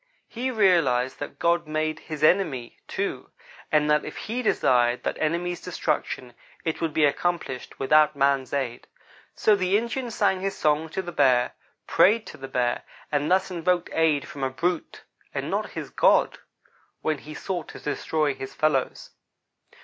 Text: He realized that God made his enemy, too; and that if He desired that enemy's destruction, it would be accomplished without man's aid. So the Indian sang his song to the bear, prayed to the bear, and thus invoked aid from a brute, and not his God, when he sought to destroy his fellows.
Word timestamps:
He 0.27 0.49
realized 0.49 1.19
that 1.19 1.37
God 1.37 1.67
made 1.67 1.99
his 1.99 2.23
enemy, 2.23 2.79
too; 2.87 3.29
and 3.71 3.87
that 3.91 4.03
if 4.03 4.17
He 4.17 4.41
desired 4.41 5.03
that 5.03 5.19
enemy's 5.19 5.61
destruction, 5.61 6.33
it 6.65 6.81
would 6.81 6.91
be 6.91 7.05
accomplished 7.05 7.77
without 7.79 8.15
man's 8.15 8.51
aid. 8.51 8.87
So 9.35 9.55
the 9.55 9.77
Indian 9.77 10.09
sang 10.09 10.39
his 10.41 10.57
song 10.57 10.89
to 10.89 11.03
the 11.03 11.11
bear, 11.11 11.51
prayed 11.85 12.25
to 12.25 12.37
the 12.37 12.47
bear, 12.47 12.81
and 13.11 13.29
thus 13.29 13.51
invoked 13.51 13.91
aid 13.93 14.27
from 14.27 14.43
a 14.43 14.49
brute, 14.49 15.03
and 15.35 15.51
not 15.51 15.73
his 15.73 15.91
God, 15.91 16.39
when 17.01 17.19
he 17.19 17.35
sought 17.35 17.67
to 17.67 17.79
destroy 17.79 18.33
his 18.33 18.55
fellows. 18.55 19.11